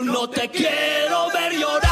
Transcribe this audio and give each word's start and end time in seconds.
No 0.00 0.30
te 0.30 0.48
quiero 0.48 1.26
ver 1.32 1.58
llorar, 1.58 1.87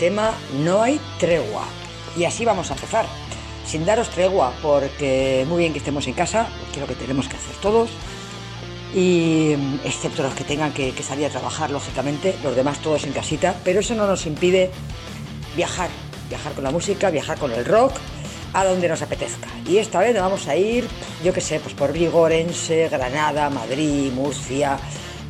tema 0.00 0.32
No 0.64 0.82
hay 0.82 0.98
tregua. 1.20 1.64
Y 2.16 2.24
así 2.24 2.44
vamos 2.44 2.70
a 2.70 2.74
empezar. 2.74 3.06
Sin 3.64 3.84
daros 3.84 4.08
tregua, 4.08 4.52
porque 4.62 5.44
muy 5.46 5.58
bien 5.58 5.72
que 5.72 5.78
estemos 5.78 6.08
en 6.08 6.14
casa, 6.14 6.48
que 6.72 6.80
es 6.80 6.80
lo 6.80 6.86
que 6.88 6.96
tenemos 6.96 7.28
que 7.28 7.36
hacer 7.36 7.54
todos. 7.62 7.90
Y 8.92 9.54
mm, 9.56 9.80
excepto 9.84 10.24
los 10.24 10.34
que 10.34 10.42
tengan 10.42 10.72
que, 10.72 10.92
salir 11.02 11.26
a 11.26 11.28
trabajar, 11.28 11.70
lógicamente, 11.70 12.34
los 12.42 12.56
demás 12.56 12.80
todos 12.80 13.04
en 13.04 13.12
casita, 13.12 13.54
pero 13.62 13.80
eso 13.80 13.94
no 13.94 14.06
nos 14.06 14.26
impide 14.26 14.70
viajar, 15.54 15.90
viajar 16.28 16.52
con 16.54 16.64
la 16.64 16.70
música, 16.70 17.10
viajar 17.10 17.38
con 17.38 17.52
el 17.52 17.64
rock, 17.64 17.92
a 18.52 18.64
donde 18.64 18.88
nos 18.88 19.02
apetezca. 19.02 19.46
Y 19.68 19.76
esta 19.76 20.00
vez 20.00 20.14
nos 20.14 20.24
vamos 20.24 20.48
a 20.48 20.56
ir, 20.56 20.88
yo 21.22 21.32
qué 21.32 21.40
sé, 21.40 21.60
pues 21.60 21.74
por 21.74 21.92
Vigo, 21.92 22.20
Orense, 22.20 22.88
Granada, 22.88 23.48
Madrid, 23.50 24.10
Murcia, 24.12 24.76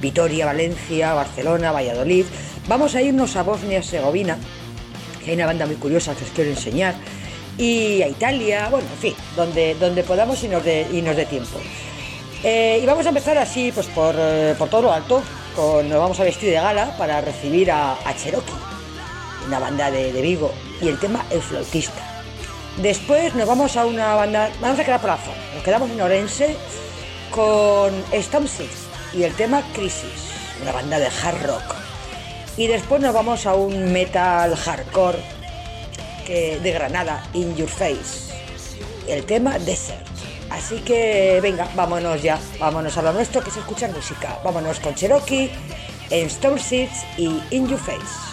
Vitoria, 0.01 0.47
Valencia, 0.47 1.13
Barcelona, 1.13 1.73
Valladolid. 1.73 2.25
Vamos 2.67 2.95
a 2.95 3.03
irnos 3.03 3.37
a 3.37 3.43
Bosnia-Herzegovina, 3.43 4.39
que 5.25 5.31
hay 5.31 5.37
una 5.37 5.47
banda 5.47 5.67
muy 5.67 5.77
curiosa 5.77 6.15
que 6.15 6.25
os 6.25 6.31
quiero 6.31 6.51
enseñar, 6.51 6.95
y 7.59 8.03
a 8.03 8.09
Italia, 8.09 8.69
bueno, 8.71 8.89
en 8.91 8.99
fin, 8.99 9.15
donde, 9.37 9.75
donde 9.75 10.03
podamos 10.03 10.43
y 10.43 10.49
nos 10.49 10.65
dé 10.65 10.87
y 10.93 11.03
nos 11.03 11.17
dé 11.17 11.27
tiempo. 11.27 11.59
Eh, 12.43 12.81
y 12.83 12.87
vamos 12.87 13.05
a 13.05 13.11
empezar 13.11 13.37
así, 13.37 13.71
pues 13.73 13.87
por, 13.89 14.15
eh, 14.17 14.55
por 14.59 14.69
todo 14.71 14.83
lo 14.83 14.93
alto, 14.93 15.23
nos 15.57 15.99
vamos 15.99 16.19
a 16.21 16.25
vestir 16.25 16.51
de 16.51 16.55
gala 16.55 16.97
para 16.97 17.21
recibir 17.21 17.71
a, 17.71 17.97
Cherokee, 18.17 18.53
una 19.47 19.59
banda 19.59 19.91
de, 19.91 20.13
de 20.13 20.23
Vigo, 20.23 20.53
y 20.81 20.89
el 20.89 20.99
tema 20.99 21.25
El 21.31 21.43
Flautista. 21.43 22.11
Después 22.78 23.34
nos 23.34 23.47
vamos 23.47 23.77
a 23.77 23.84
una 23.84 24.15
banda, 24.15 24.51
vamos 24.61 24.78
a 24.78 24.84
quedar 24.84 25.01
por 25.01 25.11
la 25.11 25.19
zona, 25.19 25.37
nos 25.55 25.63
quedamos 25.63 25.91
en 25.91 26.01
Orense 26.01 26.57
con 27.31 27.93
Storm 28.13 28.49
Six 28.49 28.71
y 29.13 29.25
el 29.25 29.34
tema 29.34 29.63
Crisis, 29.75 30.33
una 30.63 30.73
banda 30.73 30.99
de 30.99 31.07
hard 31.07 31.47
rock. 31.47 31.79
Y 32.57 32.67
después 32.67 33.01
nos 33.01 33.15
vamos 33.15 33.47
a 33.47 33.55
un 33.55 33.93
metal 33.93 34.55
hardcore 34.57 35.19
que- 36.27 36.59
de 36.61 36.73
Granada, 36.73 37.25
In 37.33 37.57
Your 37.57 37.69
Face, 37.69 38.33
el 39.09 39.25
tema 39.25 39.59
Desert. 39.59 40.07
Así 40.51 40.81
que 40.81 41.39
venga, 41.41 41.69
vámonos 41.75 42.23
ya, 42.23 42.39
vámonos 42.59 42.97
a 42.99 43.03
lo 43.03 43.13
nuestro 43.13 43.41
que 43.43 43.51
es 43.51 43.57
escuchar 43.57 43.91
música. 43.93 44.39
Vámonos 44.45 44.81
con 44.81 44.95
Cherokee, 44.95 45.51
en 46.11 46.27
Storm 46.27 46.59
Seeds 46.59 47.05
y 47.17 47.41
In 47.51 47.69
Your 47.69 47.79
Face. 47.79 48.29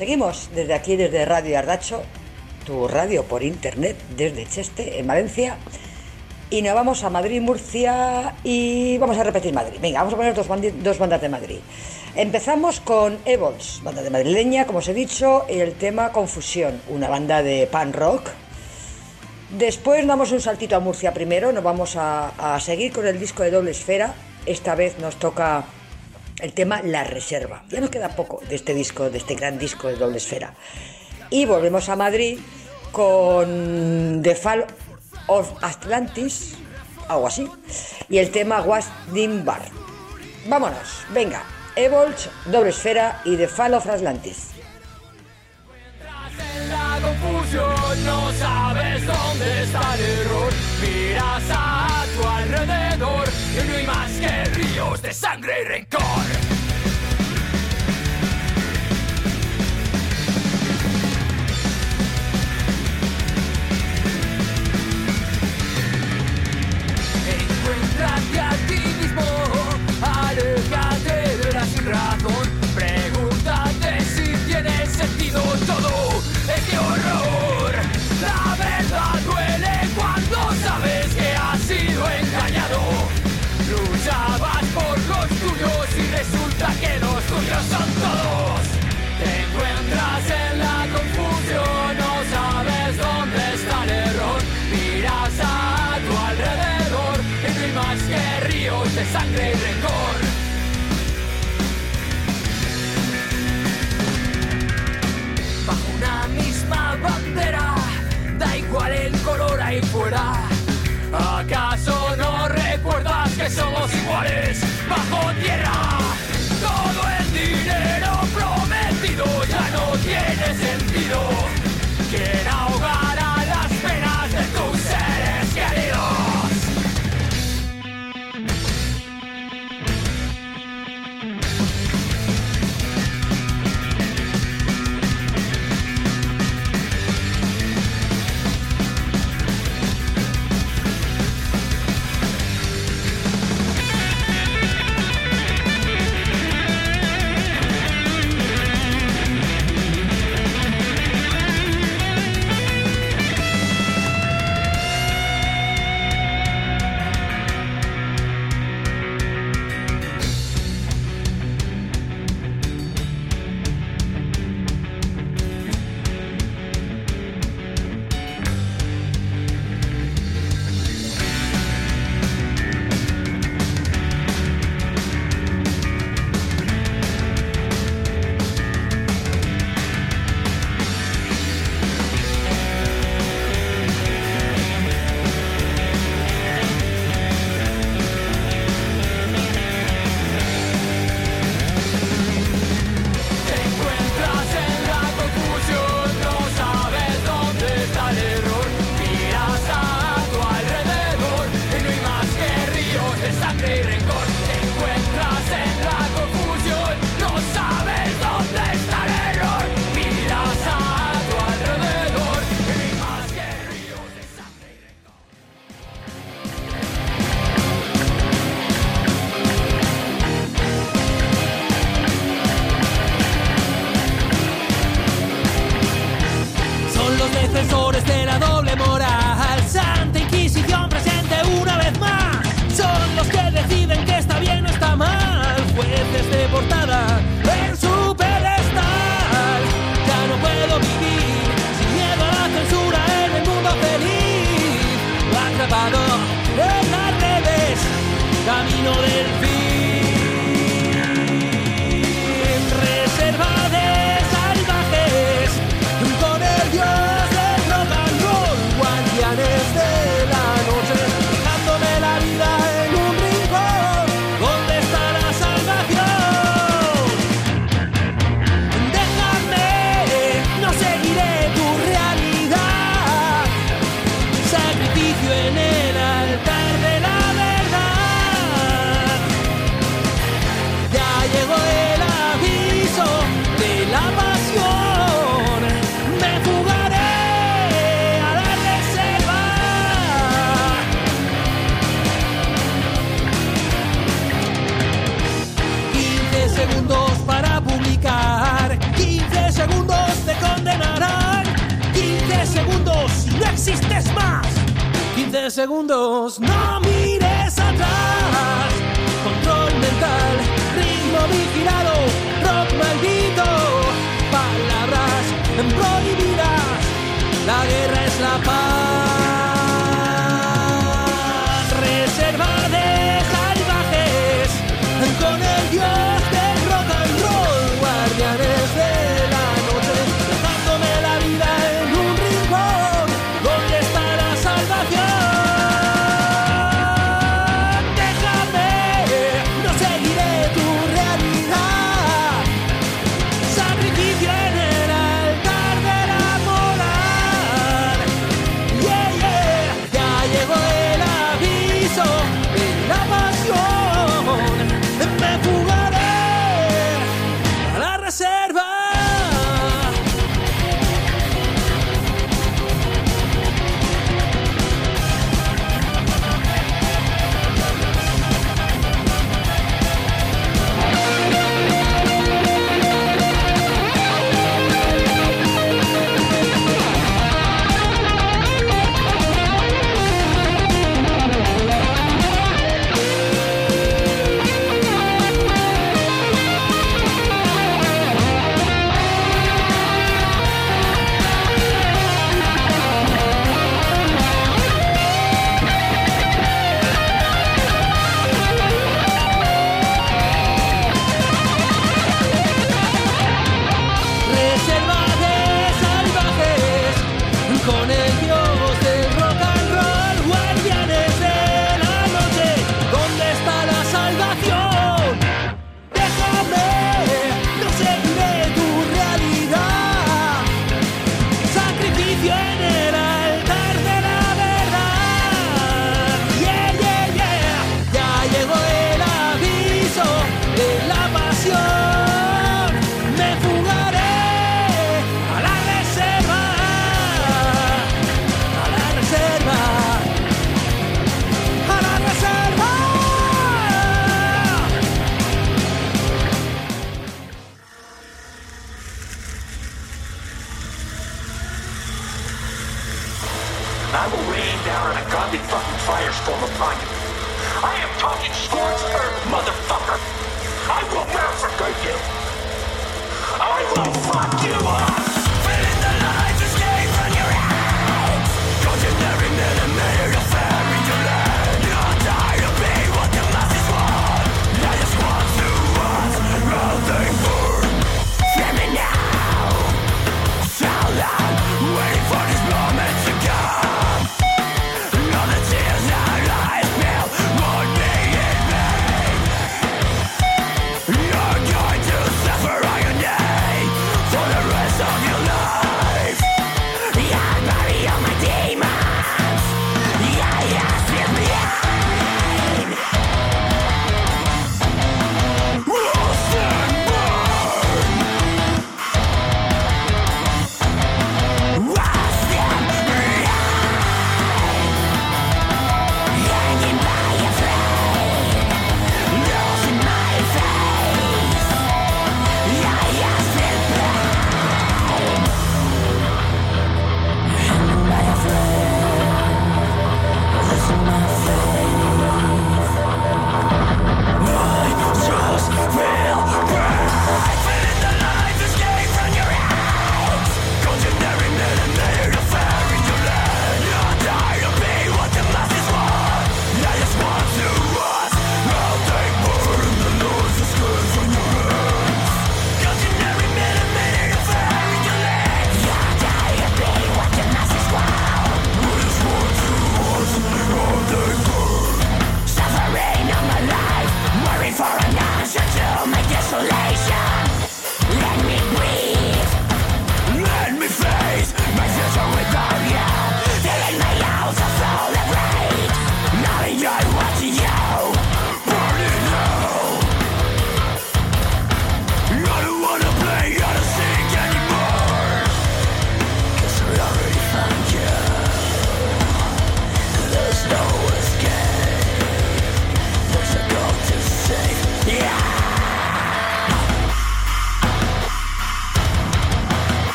Seguimos 0.00 0.48
desde 0.54 0.72
aquí, 0.72 0.96
desde 0.96 1.26
Radio 1.26 1.58
Ardacho, 1.58 2.02
tu 2.64 2.88
radio 2.88 3.22
por 3.24 3.42
internet, 3.42 3.98
desde 4.16 4.46
Cheste, 4.46 4.98
en 4.98 5.06
Valencia. 5.06 5.58
Y 6.48 6.62
nos 6.62 6.72
vamos 6.72 7.04
a 7.04 7.10
Madrid, 7.10 7.42
Murcia 7.42 8.34
y 8.42 8.96
vamos 8.96 9.18
a 9.18 9.24
repetir 9.24 9.52
Madrid. 9.52 9.76
Venga, 9.78 9.98
vamos 9.98 10.14
a 10.14 10.16
poner 10.16 10.32
dos, 10.32 10.46
dos 10.82 10.98
bandas 10.98 11.20
de 11.20 11.28
Madrid. 11.28 11.58
Empezamos 12.16 12.80
con 12.80 13.18
Evols, 13.26 13.82
banda 13.84 14.02
de 14.02 14.08
madrileña, 14.08 14.66
como 14.66 14.78
os 14.78 14.88
he 14.88 14.94
dicho, 14.94 15.44
y 15.50 15.58
el 15.58 15.74
tema 15.74 16.12
Confusión, 16.12 16.80
una 16.88 17.10
banda 17.10 17.42
de 17.42 17.66
pan 17.66 17.92
rock. 17.92 18.30
Después 19.50 20.06
damos 20.06 20.32
un 20.32 20.40
saltito 20.40 20.76
a 20.76 20.80
Murcia 20.80 21.12
primero, 21.12 21.52
nos 21.52 21.62
vamos 21.62 21.96
a, 21.96 22.54
a 22.54 22.58
seguir 22.60 22.90
con 22.90 23.06
el 23.06 23.20
disco 23.20 23.42
de 23.42 23.50
doble 23.50 23.72
esfera. 23.72 24.14
Esta 24.46 24.74
vez 24.74 24.98
nos 24.98 25.16
toca 25.16 25.66
el 26.42 26.52
tema 26.52 26.82
La 26.82 27.04
Reserva. 27.04 27.64
Ya 27.68 27.80
nos 27.80 27.90
queda 27.90 28.10
poco 28.10 28.42
de 28.48 28.56
este 28.56 28.74
disco, 28.74 29.10
de 29.10 29.18
este 29.18 29.34
gran 29.34 29.58
disco 29.58 29.88
de 29.88 29.96
doble 29.96 30.18
esfera. 30.18 30.54
Y 31.30 31.46
volvemos 31.46 31.88
a 31.88 31.96
Madrid 31.96 32.38
con 32.92 34.20
The 34.22 34.34
Fall 34.34 34.66
of 35.26 35.52
Atlantis, 35.62 36.54
algo 37.08 37.26
así, 37.26 37.48
y 38.08 38.18
el 38.18 38.30
tema 38.30 38.62
Was 38.62 38.88
Bar. 39.44 39.62
Vámonos, 40.46 41.04
venga, 41.10 41.44
Evolch, 41.76 42.28
doble 42.46 42.70
esfera 42.70 43.22
y 43.24 43.36
The 43.36 43.48
Fall 43.48 43.74
of 43.74 43.86
Atlantis. 43.86 44.50
No 48.04 48.32
sabes 48.32 49.06
dónde 49.06 49.62
está 49.62 49.94
el 49.94 50.00
error. 50.00 50.52
Miras 50.80 51.42
a 51.50 52.04
tu 52.16 52.28
alrededor 52.28 53.29
y 53.52 53.68
no 53.68 53.74
hay 53.74 53.86
más 53.86 54.10
que 54.12 54.44
ríos 54.44 55.02
de 55.02 55.12
sangre 55.12 55.62
y 55.62 55.64
rencor. 55.64 56.59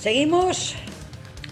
Seguimos 0.00 0.76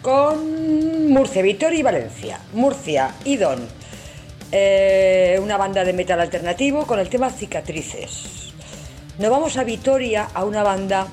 con 0.02 1.08
Murcia, 1.08 1.42
Vitoria 1.42 1.80
y 1.80 1.82
Valencia. 1.82 2.38
Murcia, 2.52 3.12
Idon, 3.24 3.66
eh, 4.52 5.36
una 5.42 5.56
banda 5.56 5.84
de 5.84 5.92
metal 5.92 6.20
alternativo 6.20 6.86
con 6.86 7.00
el 7.00 7.08
tema 7.08 7.30
Cicatrices. 7.30 8.52
Nos 9.18 9.30
vamos 9.30 9.56
a 9.56 9.64
Vitoria 9.64 10.28
a 10.32 10.44
una 10.44 10.62
banda 10.62 11.08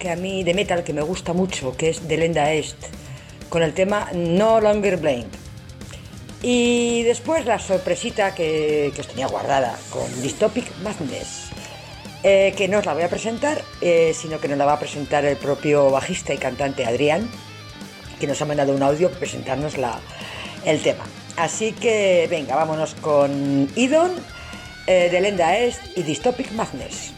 que 0.00 0.10
a 0.10 0.16
mí 0.16 0.42
de 0.42 0.52
metal 0.52 0.82
que 0.82 0.92
me 0.92 1.02
gusta 1.02 1.32
mucho, 1.32 1.76
que 1.76 1.90
es 1.90 2.08
de 2.08 2.16
Lenda 2.16 2.52
Est, 2.52 2.76
con 3.48 3.62
el 3.62 3.72
tema 3.72 4.08
No 4.12 4.60
Longer 4.60 4.96
Blame. 4.96 5.26
Y 6.42 7.04
después 7.04 7.46
la 7.46 7.60
sorpresita 7.60 8.34
que, 8.34 8.90
que 8.96 9.00
os 9.00 9.06
tenía 9.06 9.28
guardada 9.28 9.78
con 9.90 10.10
Dystopic 10.20 10.76
Madness, 10.82 11.41
eh, 12.22 12.54
que 12.56 12.68
no 12.68 12.78
os 12.78 12.86
la 12.86 12.94
voy 12.94 13.02
a 13.02 13.08
presentar, 13.08 13.62
eh, 13.80 14.12
sino 14.14 14.40
que 14.40 14.48
nos 14.48 14.58
la 14.58 14.64
va 14.64 14.74
a 14.74 14.78
presentar 14.78 15.24
el 15.24 15.36
propio 15.36 15.90
bajista 15.90 16.32
y 16.32 16.38
cantante 16.38 16.84
Adrián, 16.84 17.28
que 18.20 18.26
nos 18.26 18.40
ha 18.40 18.44
mandado 18.44 18.74
un 18.74 18.82
audio 18.82 19.08
para 19.08 19.20
presentarnos 19.20 19.76
la, 19.78 20.00
el 20.64 20.80
tema. 20.82 21.04
Así 21.36 21.72
que 21.72 22.26
venga, 22.30 22.54
vámonos 22.54 22.94
con 22.94 23.68
Idon, 23.74 24.12
eh, 24.86 25.08
de 25.10 25.20
Lenda 25.20 25.56
Est 25.56 25.80
y 25.96 26.02
Dystopic 26.02 26.50
Madness. 26.52 27.11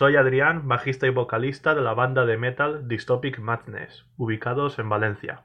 Soy 0.00 0.16
Adrián, 0.16 0.66
bajista 0.66 1.06
y 1.06 1.10
vocalista 1.10 1.74
de 1.74 1.82
la 1.82 1.92
banda 1.92 2.24
de 2.24 2.38
metal 2.38 2.88
Dystopic 2.88 3.38
Madness, 3.38 4.06
ubicados 4.16 4.78
en 4.78 4.88
Valencia. 4.88 5.42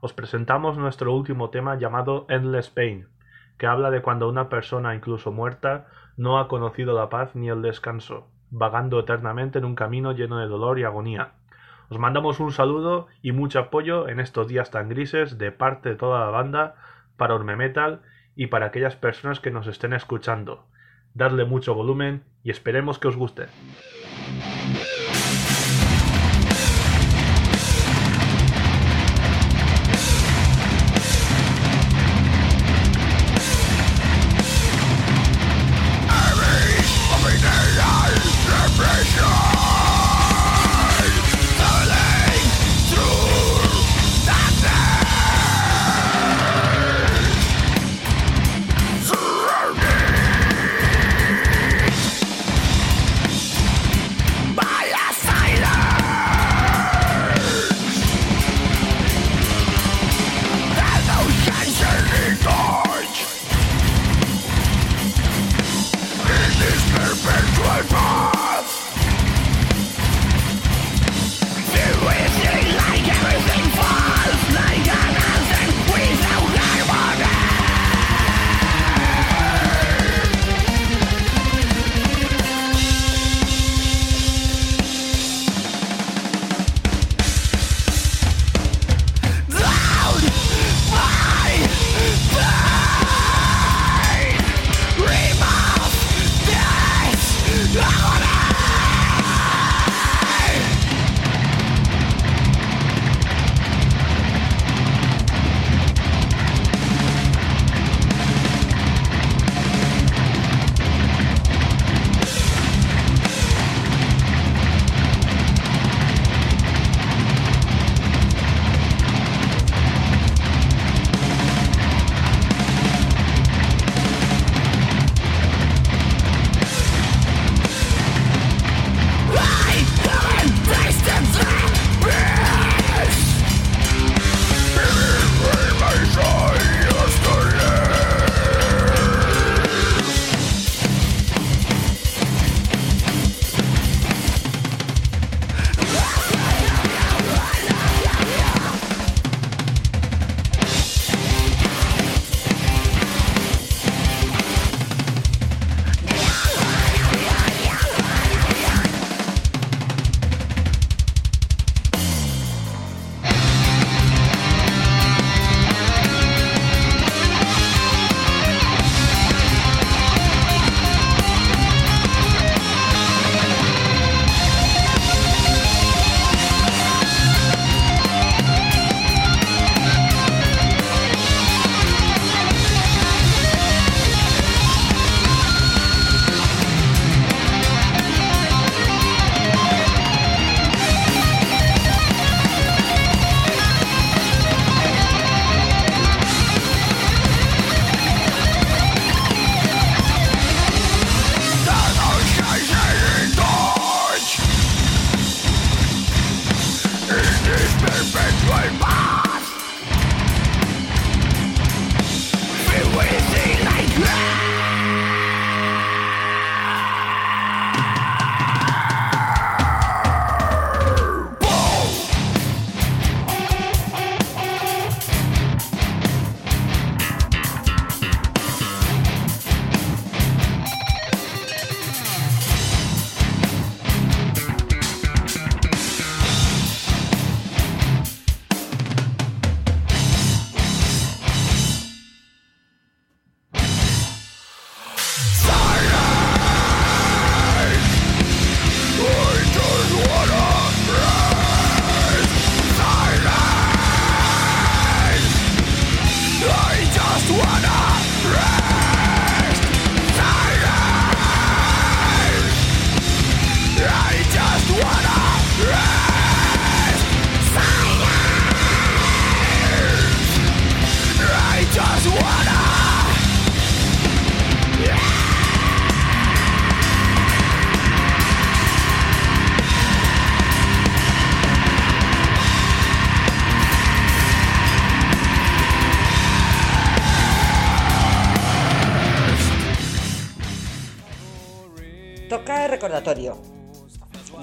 Os 0.00 0.12
presentamos 0.12 0.76
nuestro 0.76 1.14
último 1.14 1.50
tema 1.50 1.78
llamado 1.78 2.26
Endless 2.28 2.68
Pain, 2.68 3.06
que 3.58 3.68
habla 3.68 3.92
de 3.92 4.02
cuando 4.02 4.28
una 4.28 4.48
persona, 4.48 4.96
incluso 4.96 5.30
muerta, 5.30 5.86
no 6.16 6.40
ha 6.40 6.48
conocido 6.48 6.98
la 6.98 7.10
paz 7.10 7.36
ni 7.36 7.48
el 7.48 7.62
descanso, 7.62 8.26
vagando 8.50 8.98
eternamente 8.98 9.60
en 9.60 9.66
un 9.66 9.76
camino 9.76 10.10
lleno 10.10 10.40
de 10.40 10.48
dolor 10.48 10.80
y 10.80 10.82
agonía. 10.82 11.34
Os 11.88 12.00
mandamos 12.00 12.40
un 12.40 12.50
saludo 12.50 13.06
y 13.22 13.30
mucho 13.30 13.60
apoyo 13.60 14.08
en 14.08 14.18
estos 14.18 14.48
días 14.48 14.72
tan 14.72 14.88
grises 14.88 15.38
de 15.38 15.52
parte 15.52 15.90
de 15.90 15.94
toda 15.94 16.18
la 16.18 16.30
banda 16.32 16.74
para 17.16 17.36
Orme 17.36 17.54
Metal 17.54 18.02
y 18.34 18.48
para 18.48 18.66
aquellas 18.66 18.96
personas 18.96 19.38
que 19.38 19.52
nos 19.52 19.68
estén 19.68 19.92
escuchando. 19.92 20.66
Dadle 21.14 21.44
mucho 21.44 21.74
volumen 21.74 22.24
y 22.42 22.50
esperemos 22.50 22.98
que 22.98 23.08
os 23.08 23.16
guste. 23.16 23.46
Thank 24.40 24.66
you. 24.66 24.71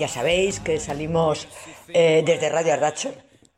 Sabéis 0.10 0.60
que 0.60 0.80
salimos 0.80 1.48
eh, 1.94 2.24
desde 2.26 2.50
Radio 2.50 2.74
Arracho, 2.74 3.14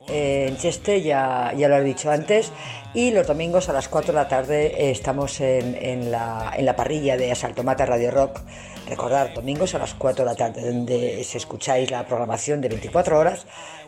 eh, 0.07 0.47
en 0.49 0.57
Cheste, 0.57 1.01
ya, 1.01 1.53
ya 1.55 1.67
lo 1.67 1.77
he 1.77 1.83
dicho 1.83 2.11
antes, 2.11 2.51
y 2.93 3.11
los 3.11 3.27
domingos 3.27 3.69
a 3.69 3.73
las 3.73 3.87
4 3.87 4.13
de 4.13 4.19
la 4.19 4.27
tarde 4.27 4.67
eh, 4.67 4.91
estamos 4.91 5.39
en, 5.41 5.75
en 5.75 6.11
la, 6.11 6.53
en 6.55 6.65
la 6.65 6.75
parrilla 6.75 7.17
de 7.17 7.31
Asalto 7.31 7.63
Mata 7.63 7.85
Radio 7.85 8.11
Rock. 8.11 8.41
Recordar, 8.87 9.33
domingos 9.33 9.75
a 9.75 9.79
las 9.79 9.93
4 9.93 10.25
de 10.25 10.31
la 10.31 10.35
tarde, 10.35 10.65
donde 10.65 11.23
se 11.23 11.37
escucháis 11.37 11.91
la 11.91 12.05
programación 12.05 12.61
de 12.61 12.69
24 12.69 13.17
horas 13.17 13.45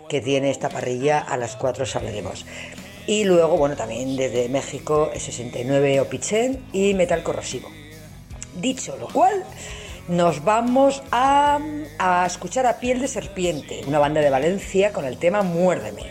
que 0.08 0.22
tiene 0.22 0.50
esta 0.50 0.70
parrilla, 0.70 1.20
a 1.20 1.36
las 1.38 1.56
4 1.56 1.86
hablaremos. 1.96 2.46
Y 3.06 3.26
luego, 3.26 3.58
bueno, 3.58 3.76
también 3.76 4.16
desde 4.16 4.48
México, 4.48 5.12
69 5.14 6.00
Opichen 6.00 6.64
y 6.72 6.94
Metal 6.94 7.22
Corrosivo. 7.22 7.70
Dicho 8.56 8.96
lo 8.98 9.08
cual, 9.08 9.44
nos 10.08 10.44
vamos 10.44 11.02
a, 11.12 11.60
a 11.98 12.26
escuchar 12.26 12.66
a 12.66 12.80
Piel 12.80 13.00
de 13.00 13.08
Serpiente, 13.08 13.82
una 13.88 14.00
banda 14.00 14.22
de 14.22 14.30
Valencia 14.30 14.92
con 14.92 15.06
el 15.06 15.18
tema 15.18 15.44
Muérdeme. 15.44 16.02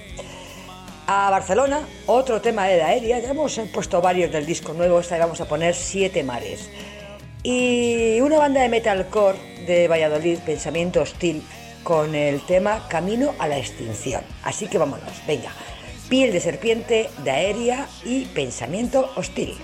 A 1.07 1.31
Barcelona, 1.31 1.81
otro 2.07 2.41
tema 2.41 2.67
de 2.67 2.83
aérea, 2.83 3.19
ya 3.19 3.31
hemos 3.31 3.61
puesto 3.73 4.01
varios 4.01 4.33
del 4.33 4.47
disco 4.47 4.73
nuevo, 4.73 5.01
esta 5.01 5.17
le 5.17 5.23
vamos 5.23 5.41
a 5.41 5.47
poner 5.47 5.75
Siete 5.75 6.23
Mares. 6.23 6.71
Y 7.43 8.21
una 8.21 8.39
banda 8.39 8.63
de 8.63 8.69
metalcore 8.69 9.65
de 9.67 9.89
Valladolid, 9.89 10.39
Pensamiento 10.39 11.03
Hostil, 11.03 11.43
con 11.83 12.15
el 12.15 12.41
tema 12.47 12.87
Camino 12.89 13.35
a 13.39 13.49
la 13.49 13.59
Extinción. 13.59 14.23
Así 14.45 14.69
que 14.69 14.79
vámonos, 14.79 15.27
venga. 15.27 15.51
Piel 16.09 16.33
de 16.33 16.41
serpiente, 16.41 17.11
de 17.25 17.87
y 18.05 18.27
pensamiento 18.27 19.11
hostil. 19.17 19.57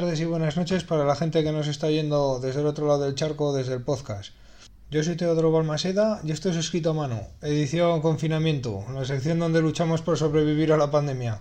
Tardes 0.00 0.20
y 0.20 0.26
buenas 0.26 0.58
noches 0.58 0.84
para 0.84 1.06
la 1.06 1.16
gente 1.16 1.42
que 1.42 1.52
nos 1.52 1.68
está 1.68 1.88
yendo 1.88 2.38
desde 2.38 2.60
el 2.60 2.66
otro 2.66 2.86
lado 2.86 3.04
del 3.04 3.14
charco, 3.14 3.54
desde 3.54 3.72
el 3.72 3.80
podcast. 3.80 4.34
Yo 4.90 5.02
soy 5.02 5.16
Teodoro 5.16 5.50
Balmaseda 5.50 6.20
y 6.22 6.32
esto 6.32 6.50
es 6.50 6.56
Escrito 6.56 6.90
a 6.90 6.92
Mano, 6.92 7.22
edición 7.40 8.02
Confinamiento, 8.02 8.84
la 8.92 9.06
sección 9.06 9.38
donde 9.38 9.62
luchamos 9.62 10.02
por 10.02 10.18
sobrevivir 10.18 10.70
a 10.70 10.76
la 10.76 10.90
pandemia. 10.90 11.40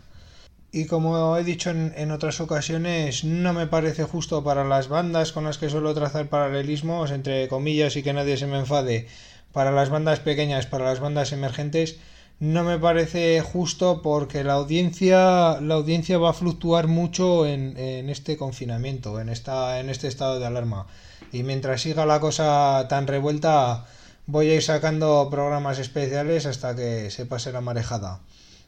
Y 0.72 0.86
como 0.86 1.36
he 1.36 1.44
dicho 1.44 1.70
en, 1.70 1.94
en, 1.98 2.12
otras 2.12 2.40
ocasiones, 2.40 3.26
no 3.26 3.52
me 3.52 3.68
parece 3.68 4.06
justo 4.06 4.42
para 4.42 4.64
las 4.64 4.88
bandas 4.88 5.34
con 5.34 5.44
las 5.44 5.58
que 5.58 5.70
suelo 5.70 5.94
trazar 5.94 6.30
paralelismos, 6.30 7.12
entre 7.12 7.50
comillas 7.50 7.98
y 7.98 8.04
que 8.04 8.14
nadie 8.14 8.38
se 8.38 8.48
me 8.48 8.60
enfade, 8.60 9.10
para 9.52 9.72
las 9.72 9.90
bandas 9.90 10.22
pequeñas, 10.22 10.66
para 10.66 10.86
las 10.86 11.02
bandas 11.02 11.34
emergentes, 11.34 11.98
no 12.40 12.64
me 12.64 12.78
parece 12.78 13.42
justo 13.42 14.02
porque 14.02 14.44
la 14.44 14.54
audiencia, 14.54 15.60
la 15.62 15.76
audiencia 15.76 16.18
va 16.18 16.32
a 16.32 16.34
fluctuar 16.34 16.88
mucho 16.88 17.46
en, 17.46 17.78
este 18.10 18.36
confinamiento, 18.36 19.20
en, 19.22 19.30
esta, 19.30 19.80
en 19.80 19.90
este 19.90 20.08
estado 20.08 20.40
de 20.40 20.46
alarma. 20.46 20.88
Y 21.32 21.44
mientras 21.44 21.82
siga 21.82 22.06
la 22.06 22.20
cosa 22.20 22.86
tan 22.90 23.08
revuelta, 23.08 23.86
voy 24.26 24.50
a 24.50 24.56
ir 24.56 24.64
sacando 24.64 25.30
programas 25.32 25.80
especiales 25.80 26.46
hasta 26.46 26.76
que 26.76 27.10
se 27.10 27.26
pase 27.26 27.52
la 27.52 27.62
marejada. 27.62 28.20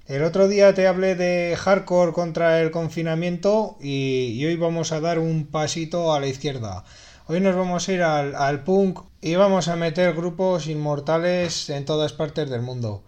El 0.07 0.23
otro 0.23 0.47
día 0.47 0.73
te 0.73 0.87
hablé 0.87 1.15
de 1.15 1.57
hardcore 1.57 2.13
contra 2.13 2.61
el 2.61 2.71
confinamiento 2.71 3.77
y, 3.81 4.31
y, 4.35 4.45
hoy 4.45 4.55
vamos 4.55 4.93
a 4.93 5.01
dar 5.01 5.19
un 5.19 5.45
pasito 5.45 6.13
a 6.13 6.21
la 6.21 6.27
izquierda. 6.27 6.85
Hoy 7.27 7.41
nos 7.41 7.57
vamos 7.57 7.89
a 7.89 7.91
ir 7.91 8.01
al, 8.03 8.33
al, 8.35 8.63
punk 8.63 9.01
y 9.19 9.35
vamos 9.35 9.67
a 9.67 9.75
meter 9.75 10.13
grupos 10.13 10.67
inmortales 10.67 11.69
en 11.69 11.83
todas 11.83 12.13
partes 12.13 12.49
del 12.49 12.61
mundo. 12.61 13.03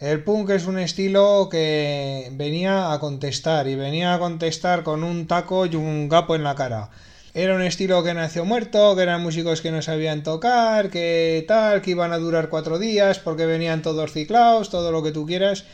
El 0.00 0.22
punk 0.24 0.50
es 0.50 0.66
un 0.66 0.78
estilo 0.78 1.48
que 1.50 2.28
venía 2.32 2.92
a 2.92 2.98
contestar 2.98 3.68
y 3.68 3.76
venía 3.76 4.14
a 4.14 4.18
contestar 4.18 4.82
con 4.82 5.04
un 5.04 5.26
taco 5.26 5.66
y 5.66 5.76
un 5.76 6.08
gapo 6.08 6.34
en 6.34 6.42
la 6.42 6.54
cara. 6.54 6.90
Era 7.32 7.54
un 7.54 7.62
estilo 7.62 8.02
que 8.02 8.14
nació 8.14 8.44
muerto, 8.44 8.96
que 8.96 9.02
eran 9.02 9.22
músicos 9.22 9.60
que 9.60 9.70
no 9.70 9.82
sabían 9.82 10.22
tocar, 10.22 10.90
que 10.90 11.44
tal, 11.48 11.82
que 11.82 11.92
iban 11.92 12.12
a 12.12 12.18
durar 12.18 12.48
cuatro 12.48 12.78
días 12.78 13.18
porque 13.18 13.46
venían 13.46 13.82
todos 13.82 14.12
ciclados, 14.12 14.70
todo 14.70 14.92
lo 14.92 15.02
que 15.02 15.12
tú 15.12 15.26
quieras 15.26 15.64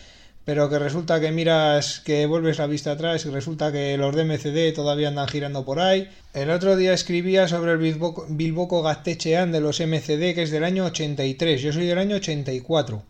pero 0.44 0.68
que 0.68 0.78
resulta 0.78 1.20
que 1.20 1.30
miras 1.30 2.00
que 2.00 2.26
vuelves 2.26 2.58
la 2.58 2.66
vista 2.66 2.92
atrás 2.92 3.24
y 3.24 3.30
resulta 3.30 3.70
que 3.70 3.96
los 3.96 4.14
DMCD 4.16 4.74
todavía 4.74 5.08
andan 5.08 5.28
girando 5.28 5.64
por 5.64 5.78
ahí. 5.78 6.08
El 6.34 6.50
otro 6.50 6.76
día 6.76 6.92
escribía 6.92 7.46
sobre 7.46 7.72
el 7.72 7.78
Bilboco, 7.78 8.26
Bilboco 8.28 8.82
Gaztechean 8.82 9.52
de 9.52 9.60
los 9.60 9.80
MCD 9.80 10.34
que 10.34 10.42
es 10.42 10.50
del 10.50 10.64
año 10.64 10.86
83, 10.86 11.60
yo 11.62 11.72
soy 11.72 11.86
del 11.86 11.98
año 11.98 12.16
84. 12.16 13.02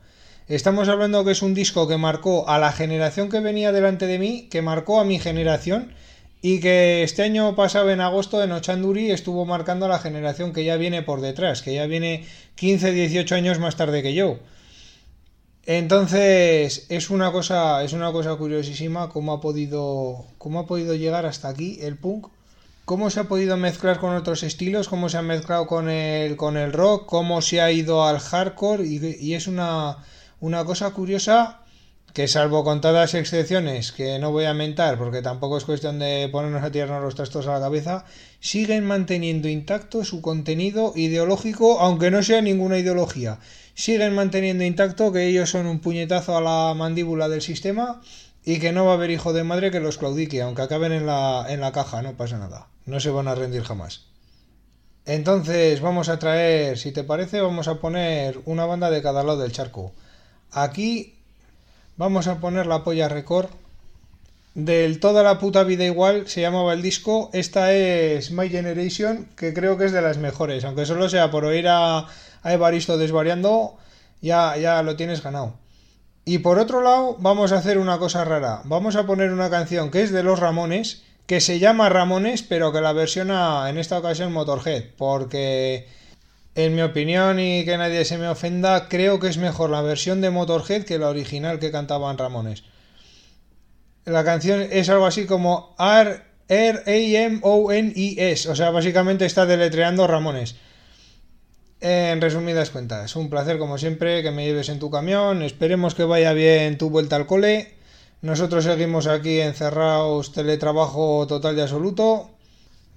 Estamos 0.50 0.88
hablando 0.88 1.24
que 1.24 1.30
es 1.30 1.42
un 1.42 1.54
disco 1.54 1.86
que 1.86 1.96
marcó 1.96 2.48
a 2.48 2.58
la 2.58 2.72
generación 2.72 3.28
que 3.28 3.38
venía 3.38 3.70
delante 3.70 4.08
de 4.08 4.18
mí, 4.18 4.48
que 4.50 4.62
marcó 4.62 4.98
a 4.98 5.04
mi 5.04 5.20
generación 5.20 5.92
y 6.42 6.58
que 6.58 7.04
este 7.04 7.22
año 7.22 7.54
pasado 7.54 7.88
en 7.92 8.00
agosto 8.00 8.42
en 8.42 8.50
Ochanduri 8.50 9.12
estuvo 9.12 9.46
marcando 9.46 9.86
a 9.86 9.88
la 9.88 10.00
generación 10.00 10.52
que 10.52 10.64
ya 10.64 10.76
viene 10.76 11.02
por 11.02 11.20
detrás, 11.20 11.62
que 11.62 11.74
ya 11.74 11.86
viene 11.86 12.26
15, 12.56 12.90
18 12.90 13.32
años 13.36 13.60
más 13.60 13.76
tarde 13.76 14.02
que 14.02 14.12
yo. 14.12 14.40
Entonces, 15.66 16.84
es 16.88 17.10
una 17.10 17.30
cosa, 17.30 17.84
es 17.84 17.92
una 17.92 18.10
cosa 18.10 18.34
curiosísima 18.34 19.08
cómo 19.08 19.34
ha 19.34 19.40
podido 19.40 20.24
cómo 20.38 20.58
ha 20.58 20.66
podido 20.66 20.96
llegar 20.96 21.26
hasta 21.26 21.48
aquí 21.48 21.78
el 21.80 21.96
punk, 21.96 22.26
cómo 22.84 23.08
se 23.10 23.20
ha 23.20 23.28
podido 23.28 23.56
mezclar 23.56 24.00
con 24.00 24.16
otros 24.16 24.42
estilos, 24.42 24.88
cómo 24.88 25.08
se 25.10 25.16
ha 25.16 25.22
mezclado 25.22 25.68
con 25.68 25.88
el 25.88 26.36
con 26.36 26.56
el 26.56 26.72
rock, 26.72 27.06
cómo 27.06 27.40
se 27.40 27.60
ha 27.60 27.70
ido 27.70 28.04
al 28.04 28.18
hardcore 28.18 28.84
y, 28.84 29.16
y 29.20 29.34
es 29.34 29.46
una 29.46 29.98
una 30.40 30.64
cosa 30.64 30.90
curiosa 30.90 31.60
que 32.12 32.26
salvo 32.26 32.64
contadas 32.64 33.14
excepciones 33.14 33.92
que 33.92 34.18
no 34.18 34.32
voy 34.32 34.44
a 34.44 34.54
mentar 34.54 34.98
porque 34.98 35.22
tampoco 35.22 35.56
es 35.56 35.64
cuestión 35.64 35.98
de 35.98 36.28
ponernos 36.30 36.62
a 36.62 36.72
tirarnos 36.72 37.02
los 37.02 37.14
trastos 37.14 37.46
a 37.46 37.52
la 37.52 37.60
cabeza, 37.60 38.04
siguen 38.40 38.84
manteniendo 38.84 39.48
intacto 39.48 40.04
su 40.04 40.20
contenido 40.20 40.92
ideológico, 40.96 41.80
aunque 41.80 42.10
no 42.10 42.22
sea 42.22 42.42
ninguna 42.42 42.78
ideología. 42.78 43.38
Siguen 43.74 44.14
manteniendo 44.14 44.64
intacto 44.64 45.12
que 45.12 45.26
ellos 45.26 45.50
son 45.50 45.66
un 45.66 45.80
puñetazo 45.80 46.36
a 46.36 46.40
la 46.40 46.74
mandíbula 46.74 47.28
del 47.28 47.42
sistema 47.42 48.00
y 48.44 48.58
que 48.58 48.72
no 48.72 48.86
va 48.86 48.92
a 48.92 48.94
haber 48.94 49.10
hijo 49.10 49.32
de 49.32 49.44
madre 49.44 49.70
que 49.70 49.80
los 49.80 49.98
claudique, 49.98 50.42
aunque 50.42 50.62
acaben 50.62 50.92
en 50.92 51.06
la, 51.06 51.46
en 51.48 51.60
la 51.60 51.72
caja, 51.72 52.02
no 52.02 52.16
pasa 52.16 52.38
nada. 52.38 52.68
No 52.86 52.98
se 52.98 53.10
van 53.10 53.28
a 53.28 53.34
rendir 53.34 53.62
jamás. 53.62 54.06
Entonces 55.06 55.80
vamos 55.80 56.08
a 56.08 56.18
traer, 56.18 56.76
si 56.76 56.92
te 56.92 57.04
parece, 57.04 57.40
vamos 57.40 57.68
a 57.68 57.76
poner 57.76 58.40
una 58.46 58.66
banda 58.66 58.90
de 58.90 59.02
cada 59.02 59.22
lado 59.22 59.38
del 59.38 59.52
charco. 59.52 59.92
Aquí 60.52 61.14
vamos 61.96 62.26
a 62.26 62.40
poner 62.40 62.66
la 62.66 62.82
polla 62.82 63.08
record 63.08 63.50
del 64.54 64.98
toda 64.98 65.22
la 65.22 65.38
puta 65.38 65.62
vida 65.62 65.84
igual 65.84 66.26
se 66.28 66.40
llamaba 66.40 66.72
el 66.72 66.82
disco. 66.82 67.30
Esta 67.32 67.72
es 67.72 68.32
My 68.32 68.48
Generation 68.48 69.28
que 69.36 69.54
creo 69.54 69.78
que 69.78 69.84
es 69.84 69.92
de 69.92 70.02
las 70.02 70.18
mejores 70.18 70.64
aunque 70.64 70.86
solo 70.86 71.08
sea 71.08 71.30
por 71.30 71.44
oír 71.44 71.66
a, 71.68 72.06
Evaristo 72.42 72.96
desvariando 72.96 73.76
ya, 74.22 74.56
ya 74.56 74.82
lo 74.82 74.96
tienes 74.96 75.22
ganado. 75.22 75.54
Y 76.24 76.38
por 76.38 76.58
otro 76.58 76.82
lado 76.82 77.16
vamos 77.20 77.52
a 77.52 77.58
hacer 77.58 77.78
una 77.78 77.98
cosa 77.98 78.24
rara. 78.24 78.62
Vamos 78.64 78.96
a 78.96 79.06
poner 79.06 79.32
una 79.32 79.50
canción 79.50 79.90
que 79.90 80.02
es 80.02 80.10
de 80.10 80.22
los 80.22 80.40
Ramones 80.40 81.02
que 81.26 81.40
se 81.40 81.60
llama 81.60 81.88
Ramones 81.88 82.42
pero 82.42 82.72
que 82.72 82.80
la 82.80 82.92
versiona 82.92 83.68
en 83.70 83.78
esta 83.78 83.98
ocasión 83.98 84.32
Motorhead 84.32 84.84
porque 84.96 85.86
en 86.54 86.74
mi 86.74 86.82
opinión 86.82 87.38
y 87.38 87.64
que 87.64 87.78
nadie 87.78 88.04
se 88.04 88.18
me 88.18 88.28
ofenda, 88.28 88.88
creo 88.88 89.20
que 89.20 89.28
es 89.28 89.38
mejor 89.38 89.70
la 89.70 89.82
versión 89.82 90.20
de 90.20 90.30
Motorhead 90.30 90.84
que 90.84 90.98
la 90.98 91.08
original 91.08 91.58
que 91.58 91.70
cantaban 91.70 92.18
Ramones. 92.18 92.64
La 94.04 94.24
canción 94.24 94.66
es 94.70 94.88
algo 94.88 95.06
así 95.06 95.26
como 95.26 95.76
R-A-M-O-N-E-S, 95.78 97.38
o 98.48 98.56
sea, 98.56 98.70
básicamente 98.70 99.26
está 99.26 99.46
deletreando 99.46 100.06
Ramones. 100.06 100.56
En 101.80 102.20
resumidas 102.20 102.70
cuentas, 102.70 103.16
un 103.16 103.30
placer 103.30 103.58
como 103.58 103.78
siempre 103.78 104.22
que 104.22 104.30
me 104.30 104.44
lleves 104.44 104.68
en 104.68 104.78
tu 104.78 104.90
camión, 104.90 105.42
esperemos 105.42 105.94
que 105.94 106.04
vaya 106.04 106.34
bien 106.34 106.76
tu 106.76 106.90
vuelta 106.90 107.16
al 107.16 107.26
cole. 107.26 107.74
Nosotros 108.20 108.64
seguimos 108.64 109.06
aquí 109.06 109.40
encerrados, 109.40 110.32
teletrabajo 110.32 111.26
total 111.26 111.56
y 111.56 111.62
absoluto, 111.62 112.28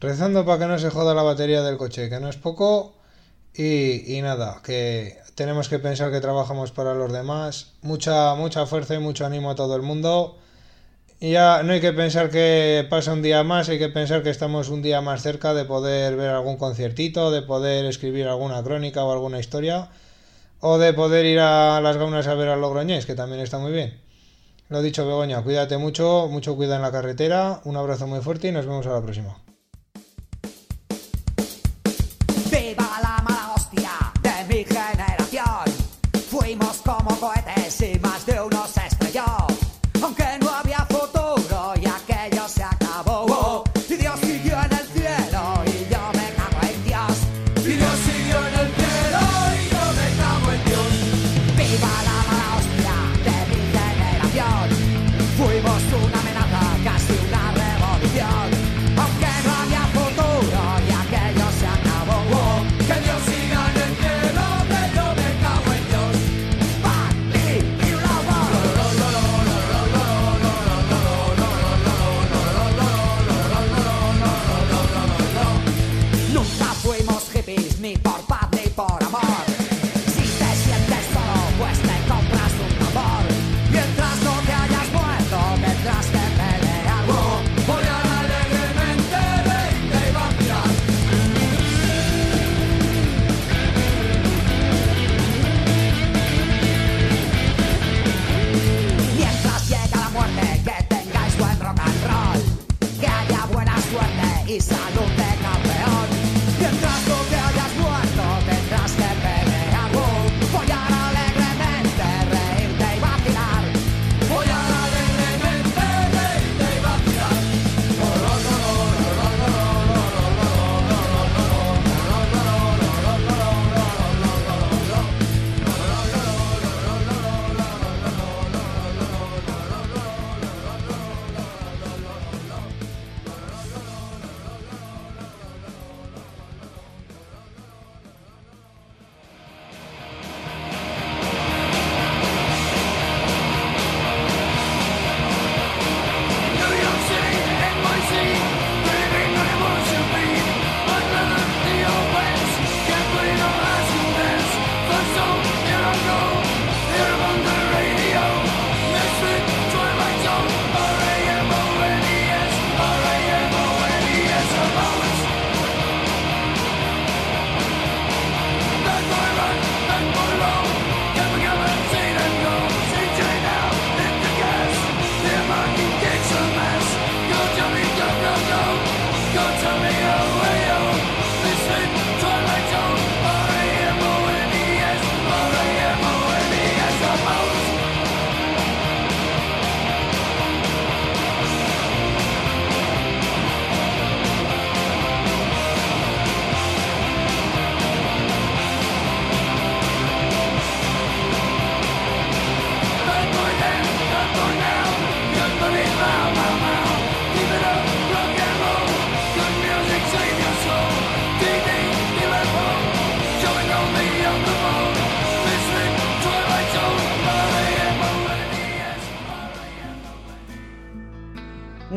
rezando 0.01 0.45
para 0.45 0.59
que 0.59 0.65
no 0.65 0.79
se 0.79 0.89
joda 0.89 1.13
la 1.13 1.23
batería 1.23 1.61
del 1.61 1.77
coche, 1.77 2.09
que 2.09 2.19
no 2.19 2.27
es 2.27 2.35
poco. 2.35 2.93
Y, 3.55 4.19
nada, 4.21 4.61
que 4.63 5.17
tenemos 5.35 5.69
que 5.69 5.77
pensar 5.77 6.11
que 6.11 6.21
trabajamos 6.21 6.71
para 6.71 6.95
los 6.95 7.11
demás. 7.13 7.73
Mucha, 7.81 8.33
mucha 8.35 8.65
fuerza 8.65 8.95
y 8.95 8.99
mucho 8.99 9.25
ánimo 9.25 9.51
a 9.51 9.55
todo 9.55 9.75
el 9.75 9.83
mundo. 9.83 10.37
Y 11.19 11.31
ya 11.31 11.63
no 11.63 11.73
hay 11.73 11.79
que 11.79 11.93
pensar 11.93 12.29
que 12.29 12.85
pasa 12.89 13.13
un 13.13 13.21
día 13.21 13.43
más, 13.43 13.69
hay 13.69 13.79
que 13.79 13.89
pensar 13.89 14.23
que 14.23 14.29
estamos 14.29 14.69
un 14.69 14.81
día 14.81 14.99
más 15.01 15.21
cerca 15.21 15.53
de 15.53 15.65
poder 15.65 16.17
ver 16.17 16.31
algún 16.31 16.57
conciertito, 16.57 17.31
de 17.31 17.41
poder 17.43 17.85
escribir 17.85 18.27
alguna 18.27 18.61
crónica 18.63 19.05
o 19.05 19.13
alguna 19.13 19.39
historia, 19.39 19.89
o 20.59 20.77
de 20.79 20.91
poder 20.93 21.25
ir 21.25 21.39
a 21.39 21.79
las 21.79 21.95
gaunas 21.97 22.27
a 22.27 22.33
ver 22.33 22.49
a 22.49 22.57
Logroñés, 22.57 23.05
que 23.05 23.15
también 23.15 23.39
está 23.41 23.59
muy 23.59 23.71
bien. 23.71 24.01
Lo 24.67 24.81
dicho, 24.81 25.05
Begoña, 25.05 25.41
cuídate 25.43 25.77
mucho, 25.77 26.27
mucho 26.29 26.55
cuidado 26.55 26.77
en 26.77 26.81
la 26.81 26.91
carretera, 26.91 27.61
un 27.63 27.77
abrazo 27.77 28.07
muy 28.07 28.19
fuerte 28.19 28.49
y 28.49 28.51
nos 28.51 28.65
vemos 28.65 28.85
a 28.87 28.91
la 28.91 29.01
próxima. 29.01 29.37
Come. 37.05 37.42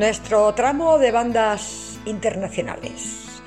Nuestro 0.06 0.54
tramo 0.54 1.00
de 1.00 1.10
bandas 1.10 1.98
internacionales. 2.04 3.40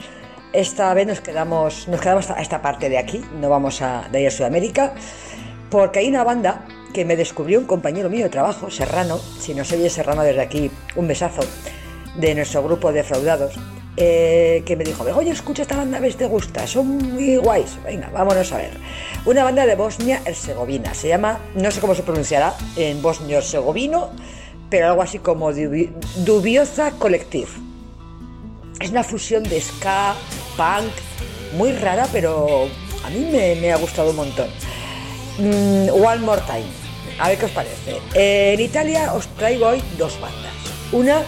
Esta 0.52 0.94
vez 0.94 1.08
nos 1.08 1.22
quedamos, 1.22 1.88
nos 1.88 2.02
quedamos 2.02 2.30
a 2.32 2.42
esta 2.42 2.62
parte 2.62 2.90
de 2.90 2.98
aquí, 2.98 3.24
no 3.40 3.48
vamos 3.48 3.82
a, 3.82 4.10
de 4.12 4.20
ir 4.20 4.28
a 4.28 4.32
Sudamérica, 4.32 4.94
porque 5.72 6.00
hay 6.00 6.10
una 6.10 6.26
banda 6.26 6.66
que 6.94 7.06
me 7.06 7.16
descubrió 7.16 7.60
un 7.60 7.66
compañero 7.66 8.10
mío 8.10 8.26
de 8.26 8.30
trabajo, 8.30 8.70
Serrano, 8.70 9.20
si 9.20 9.54
nos 9.54 9.72
oye 9.72 9.90
Serrano 9.90 10.22
desde 10.22 10.42
aquí, 10.42 10.70
un 10.98 11.08
besazo, 11.08 11.44
de 12.18 12.36
nuestro 12.36 12.62
grupo 12.62 12.92
de 12.92 13.04
fraudados, 13.04 13.54
eh, 13.96 14.62
que 14.66 14.76
me 14.76 14.84
dijo, 14.84 15.06
oye, 15.16 15.32
escucha 15.32 15.62
esta 15.62 15.78
banda, 15.78 16.02
ves, 16.02 16.18
te 16.18 16.26
gusta, 16.26 16.68
son 16.68 16.88
muy 16.88 17.38
guays, 17.38 17.82
venga, 17.86 18.10
vámonos 18.10 18.52
a 18.52 18.58
ver. 18.58 18.72
Una 19.24 19.46
banda 19.46 19.66
de 19.66 19.76
Bosnia-Herzegovina, 19.76 20.94
se 20.94 21.08
llama, 21.08 21.40
no 21.56 21.72
sé 21.72 21.80
cómo 21.80 21.96
se 21.96 22.04
pronunciará 22.04 22.54
en 22.76 23.02
bosnio-herzegovino, 23.02 24.10
pero 24.70 24.88
algo 24.88 25.02
así 25.02 25.20
como 25.20 25.52
Dubi- 25.52 25.92
Dubiosa 26.18 26.92
Collective. 26.92 27.50
Es 28.80 28.92
una 28.92 29.04
fusión 29.04 29.44
de 29.44 29.60
ska, 29.62 30.16
punk, 30.56 30.92
muy 31.58 31.72
rara, 31.74 32.08
pero 32.12 32.68
a 33.04 33.10
mí 33.10 33.28
me, 33.32 33.72
ha 33.72 33.78
gustado 33.78 34.12
un 34.12 34.16
montón. 34.18 34.48
Mm, 35.38 35.90
One 35.92 36.18
More 36.20 36.42
Time. 36.46 36.66
A 37.20 37.28
ver 37.30 37.38
qué 37.38 37.46
os 37.46 37.52
parece. 37.52 37.98
En 38.14 38.60
Italia 38.60 39.14
os 39.14 39.28
traigo 39.36 39.68
hoy 39.68 39.82
dos 39.98 40.20
bandas. 40.22 40.54
Una 40.92 41.22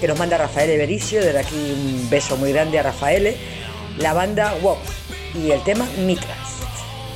que 0.00 0.08
nos 0.08 0.18
manda 0.18 0.36
Rafael 0.38 0.76
Berisio, 0.78 1.20
desde 1.24 1.38
aquí 1.38 1.54
un 1.56 2.08
beso 2.10 2.36
muy 2.36 2.52
grande 2.52 2.78
a 2.78 2.82
Rafael, 2.82 3.36
la 3.98 4.12
banda 4.12 4.54
Wox 4.62 4.80
y 5.34 5.50
el 5.50 5.62
tema 5.62 5.86
Mitras. 6.06 6.36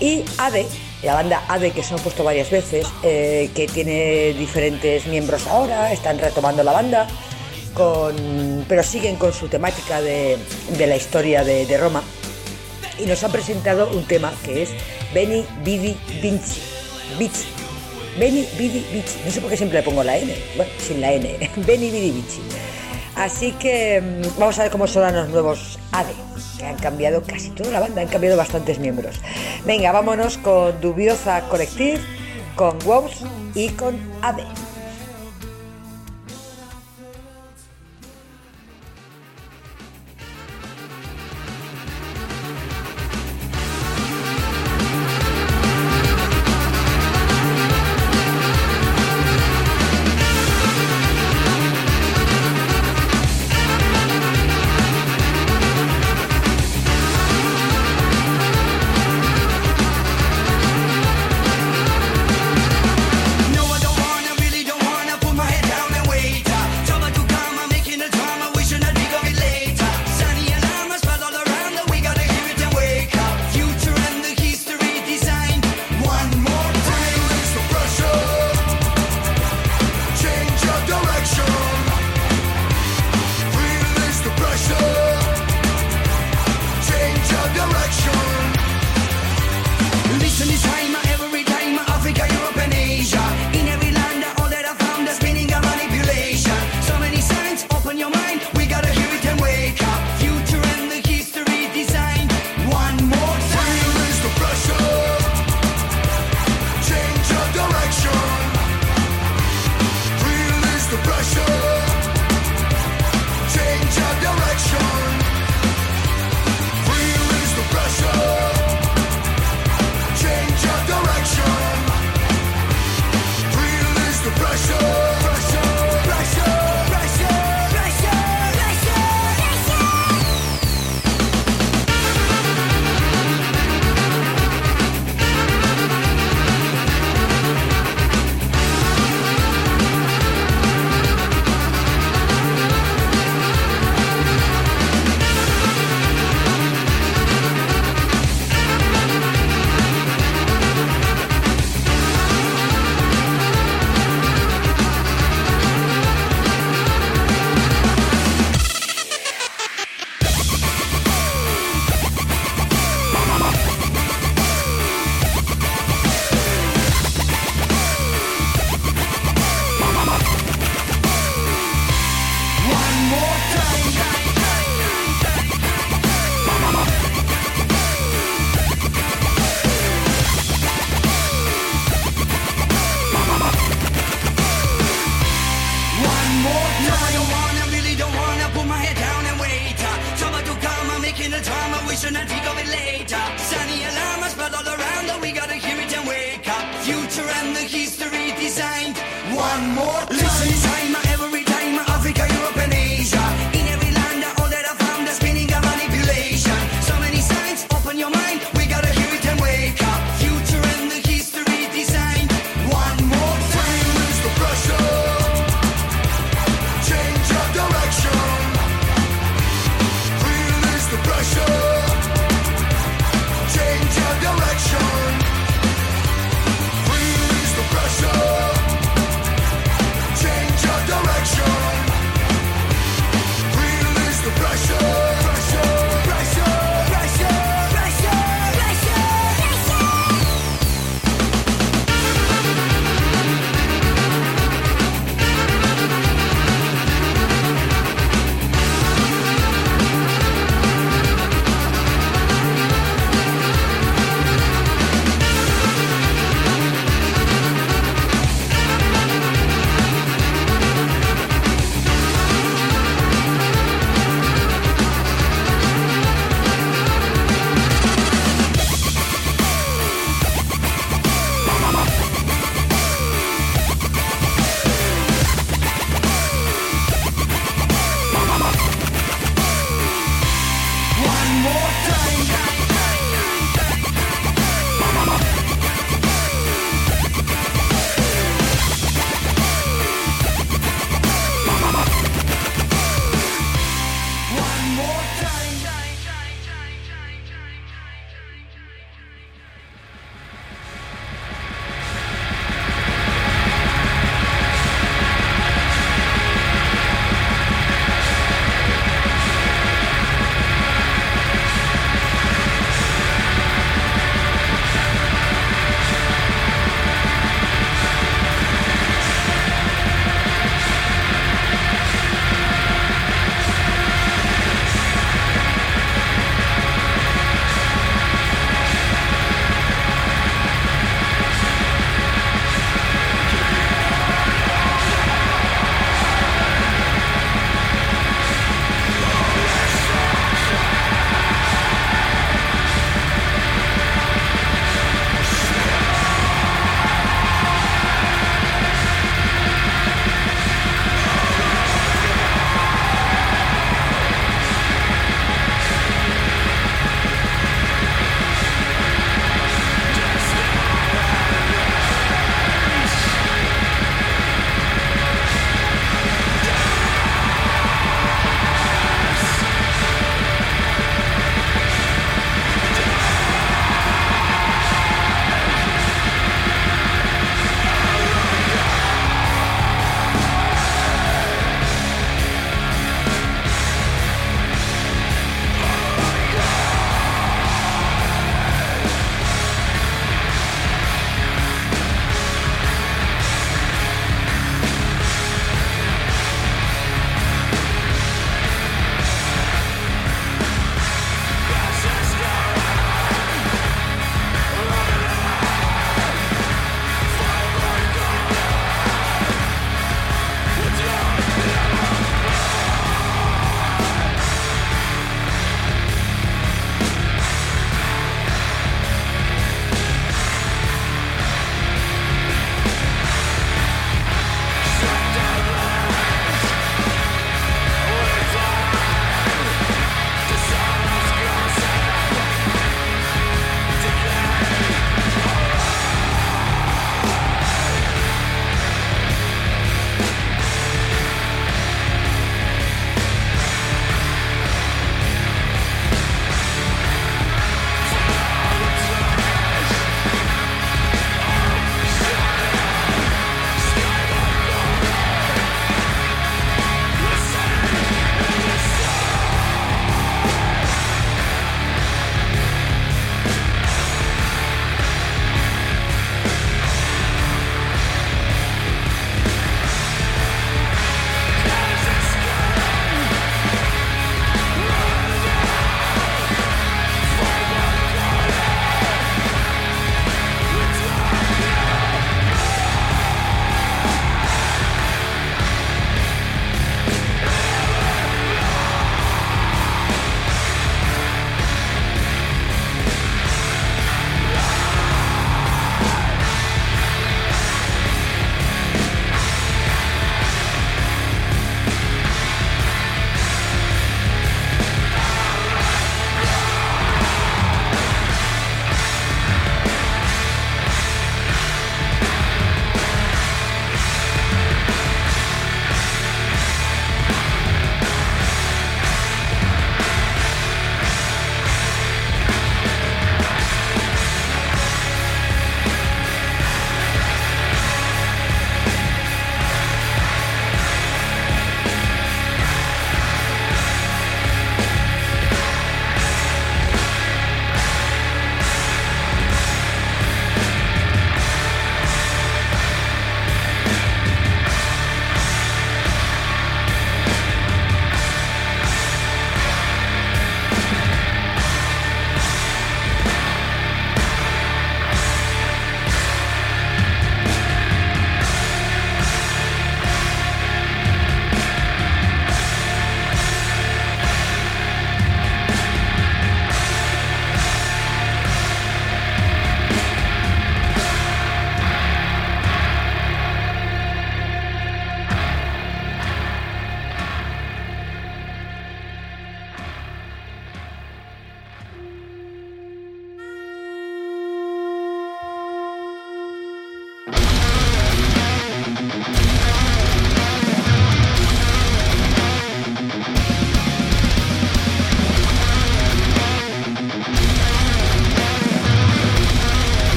Y 0.00 0.24
ADE, 0.38 0.66
la 1.02 1.14
banda 1.14 1.42
ADE 1.48 1.72
que 1.72 1.82
se 1.82 1.94
han 1.94 2.00
puesto 2.00 2.24
varias 2.24 2.50
veces, 2.50 2.86
eh, 3.02 3.50
que 3.54 3.66
tiene 3.66 4.32
diferentes 4.34 5.06
miembros 5.06 5.46
ahora, 5.46 5.92
están 5.92 6.18
retomando 6.18 6.62
la 6.62 6.72
banda, 6.72 7.06
con, 7.74 8.64
pero 8.68 8.82
siguen 8.82 9.16
con 9.16 9.32
su 9.32 9.48
temática 9.48 10.00
de, 10.00 10.36
de 10.76 10.86
la 10.86 10.96
historia 10.96 11.44
de, 11.44 11.66
de 11.66 11.78
Roma 11.78 12.02
y 13.00 13.06
nos 13.06 13.22
han 13.24 13.32
presentado 13.32 13.88
un 13.90 14.04
tema 14.04 14.32
que 14.44 14.62
es 14.62 14.70
Beni 15.14 15.44
Vidi 15.64 15.96
Vinci. 16.22 16.60
Vici. 17.18 17.46
Beni 18.18 18.46
Vidi 18.58 18.84
Vici. 18.92 19.18
No 19.24 19.30
sé 19.30 19.40
por 19.40 19.50
qué 19.50 19.56
siempre 19.56 19.78
le 19.78 19.84
pongo 19.84 20.04
la 20.04 20.16
N. 20.16 20.34
Bueno, 20.56 20.72
sin 20.78 21.00
la 21.00 21.12
N. 21.12 21.50
Beni 21.56 21.90
Vidi 21.90 22.10
Vici. 22.10 22.40
Así 23.16 23.52
que 23.52 24.00
mm, 24.00 24.38
vamos 24.38 24.58
a 24.58 24.62
ver 24.62 24.70
cómo 24.70 24.86
son 24.86 25.14
los 25.14 25.28
nuevos 25.28 25.78
ADE, 25.92 26.14
han 26.62 26.76
cambiado 26.76 27.22
casi 27.22 27.50
toda 27.50 27.70
la 27.70 27.80
banda, 27.80 28.02
han 28.02 28.08
cambiado 28.08 28.36
bastantes 28.36 28.78
miembros. 28.78 29.20
Venga, 29.64 29.92
vámonos 29.92 30.38
con 30.38 30.80
Dubiosa 30.80 31.42
Collective, 31.48 32.00
con 32.56 32.78
Wows 32.84 33.24
y 33.54 33.68
con 33.70 33.98
ADE. 34.22 34.44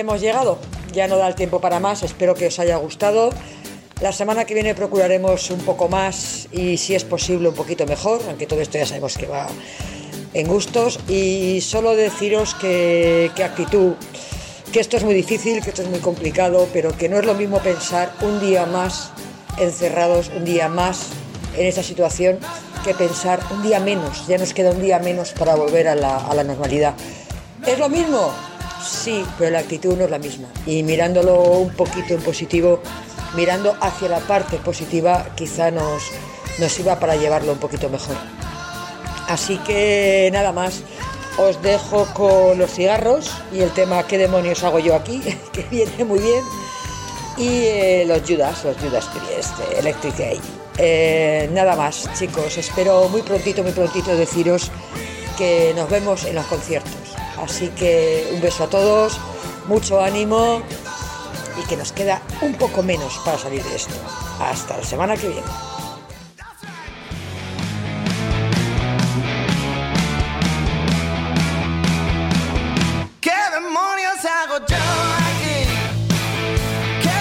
Hemos 0.00 0.20
llegado. 0.20 0.58
Ya 0.92 1.06
no 1.08 1.16
da 1.16 1.28
el 1.28 1.34
tiempo 1.34 1.60
para 1.60 1.80
más. 1.80 2.02
Espero 2.02 2.34
que 2.34 2.46
os 2.46 2.58
haya 2.58 2.76
gustado. 2.76 3.30
La 4.00 4.12
semana 4.12 4.44
que 4.46 4.54
viene 4.54 4.74
procuraremos 4.74 5.50
un 5.50 5.60
poco 5.60 5.88
más 5.88 6.48
y 6.52 6.78
si 6.78 6.94
es 6.94 7.04
posible 7.04 7.50
un 7.50 7.54
poquito 7.54 7.84
mejor, 7.86 8.22
aunque 8.28 8.46
todo 8.46 8.60
esto 8.60 8.78
ya 8.78 8.86
sabemos 8.86 9.16
que 9.18 9.26
va 9.26 9.46
en 10.32 10.46
gustos. 10.46 10.98
Y 11.06 11.60
solo 11.60 11.94
deciros 11.94 12.54
que, 12.54 13.30
que 13.36 13.44
actitud, 13.44 13.92
que 14.72 14.80
esto 14.80 14.96
es 14.96 15.04
muy 15.04 15.14
difícil, 15.14 15.62
que 15.62 15.68
esto 15.68 15.82
es 15.82 15.88
muy 15.88 16.00
complicado, 16.00 16.66
pero 16.72 16.96
que 16.96 17.08
no 17.08 17.18
es 17.18 17.26
lo 17.26 17.34
mismo 17.34 17.58
pensar 17.58 18.12
un 18.22 18.40
día 18.40 18.64
más 18.64 19.10
encerrados, 19.58 20.30
un 20.34 20.44
día 20.44 20.68
más 20.68 21.08
en 21.58 21.66
esta 21.66 21.82
situación, 21.82 22.38
que 22.84 22.94
pensar 22.94 23.40
un 23.50 23.62
día 23.62 23.80
menos. 23.80 24.26
Ya 24.26 24.38
nos 24.38 24.54
queda 24.54 24.70
un 24.70 24.80
día 24.80 24.98
menos 24.98 25.32
para 25.32 25.54
volver 25.56 25.88
a 25.88 25.94
la, 25.94 26.16
a 26.16 26.34
la 26.34 26.44
normalidad. 26.44 26.94
¿Es 27.66 27.78
lo 27.78 27.90
mismo? 27.90 28.32
Sí, 28.82 29.24
pero 29.38 29.50
la 29.50 29.60
actitud 29.60 29.96
no 29.96 30.04
es 30.04 30.10
la 30.10 30.18
misma. 30.18 30.48
Y 30.66 30.82
mirándolo 30.82 31.40
un 31.42 31.70
poquito 31.74 32.14
en 32.14 32.22
positivo, 32.22 32.80
mirando 33.34 33.76
hacia 33.80 34.08
la 34.08 34.20
parte 34.20 34.56
positiva, 34.58 35.26
quizá 35.34 35.70
nos, 35.70 36.02
nos 36.58 36.78
iba 36.80 36.98
para 36.98 37.16
llevarlo 37.16 37.52
un 37.52 37.58
poquito 37.58 37.88
mejor. 37.88 38.16
Así 39.28 39.58
que 39.58 40.30
nada 40.32 40.52
más, 40.52 40.82
os 41.38 41.62
dejo 41.62 42.06
con 42.14 42.58
los 42.58 42.70
cigarros 42.72 43.30
y 43.52 43.60
el 43.60 43.70
tema 43.70 44.06
¿qué 44.06 44.18
demonios 44.18 44.64
hago 44.64 44.78
yo 44.78 44.94
aquí? 44.94 45.22
que 45.52 45.62
viene 45.70 46.04
muy 46.04 46.18
bien. 46.18 46.42
Y 47.36 47.48
eh, 47.48 48.04
los 48.06 48.22
Judas, 48.28 48.64
los 48.64 48.76
Judas 48.76 49.06
Priest, 49.06 49.56
de 49.58 49.78
Electric 49.78 50.18
Eye. 50.18 50.40
Eh, 50.78 51.48
nada 51.52 51.76
más, 51.76 52.08
chicos, 52.18 52.58
espero 52.58 53.08
muy 53.08 53.22
prontito, 53.22 53.62
muy 53.62 53.72
prontito 53.72 54.14
deciros 54.16 54.70
que 55.38 55.72
nos 55.76 55.88
vemos 55.88 56.24
en 56.24 56.34
los 56.34 56.46
conciertos. 56.46 57.19
Así 57.42 57.68
que 57.68 58.30
un 58.34 58.40
beso 58.40 58.64
a 58.64 58.66
todos, 58.68 59.18
mucho 59.66 60.00
ánimo 60.00 60.62
y 61.58 61.66
que 61.66 61.76
nos 61.76 61.92
queda 61.92 62.20
un 62.42 62.54
poco 62.54 62.82
menos 62.82 63.18
para 63.24 63.38
salir 63.38 63.62
de 63.62 63.76
esto. 63.76 63.94
Hasta 64.40 64.76
la 64.76 64.84
semana 64.84 65.16
que 65.16 65.28
viene. 65.28 65.46
¿Qué 73.20 73.36
demonios 73.52 74.24
hago 74.24 74.58
yo 74.66 74.76
aquí? 74.76 75.66
¿Qué 77.02 77.20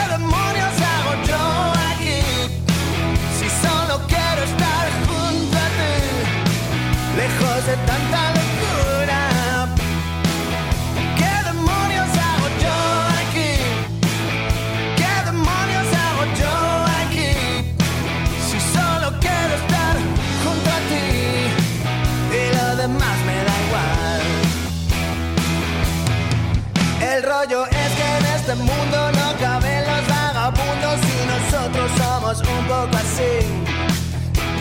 rollo 27.39 27.65
es 27.65 27.91
que 27.95 28.17
en 28.17 28.25
este 28.35 28.55
mundo 28.55 29.11
no 29.11 29.37
caben 29.39 29.83
los 29.87 30.07
vagabundos 30.07 30.99
y 31.03 31.17
nosotros 31.33 31.91
somos 31.97 32.39
un 32.39 32.67
poco 32.67 32.97
así. 32.97 33.33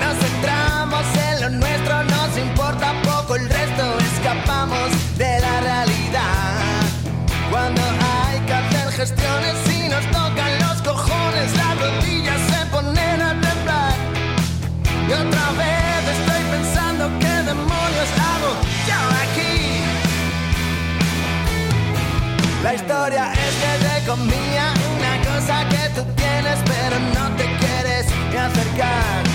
Nos 0.01 0.17
centramos 0.23 1.05
en 1.29 1.41
lo 1.41 1.49
nuestro, 1.51 2.05
nos 2.05 2.39
importa 2.39 2.95
poco 3.03 3.35
el 3.37 3.49
resto, 3.49 3.85
escapamos 4.15 4.91
de 5.17 5.41
la 5.41 5.61
realidad. 5.61 6.61
Cuando 7.51 7.83
hay 7.83 8.41
que 8.47 8.53
hacer 8.53 8.93
gestiones 8.93 9.57
y 9.75 9.89
nos 9.89 10.05
tocan 10.07 10.58
La 22.69 22.75
historia 22.75 23.33
es 23.33 23.55
que 23.63 23.87
te 23.87 24.07
comía 24.07 24.75
una 24.95 25.17
cosa 25.25 25.67
que 25.71 25.89
tú 25.95 26.05
tienes 26.17 26.59
pero 26.67 26.99
no 27.15 27.35
te 27.35 27.45
quieres 27.57 28.05
ni 28.31 28.37
acercar. 28.37 29.28